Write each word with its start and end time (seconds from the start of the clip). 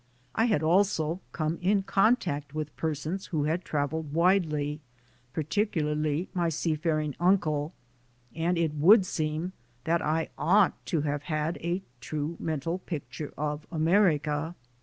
I 0.33 0.45
had 0.45 0.63
also 0.63 1.21
come 1.31 1.59
in 1.61 1.83
contact 1.83 2.55
with 2.55 2.75
persons 2.75 3.27
who 3.27 3.43
had 3.43 3.63
traveled 3.63 4.13
widely, 4.13 4.81
particulaily 5.31 6.27
my 6.33 6.49
seafaring 6.49 7.15
uncle, 7.19 7.71
and 8.33 8.57
it 8.57 8.73
would 8.73 9.05
seem 9.05 9.53
that 9.83 10.01
I 10.01 10.29
ought 10.39 10.83
to 10.87 11.01
have 11.01 11.21
had 11.21 11.57
a 11.61 11.83
true 11.99 12.35
mental 12.39 12.79
picture 12.79 13.31
of 13.37 13.67
America. 13.71 14.55